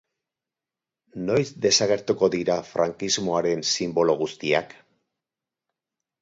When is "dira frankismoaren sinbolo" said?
2.35-4.17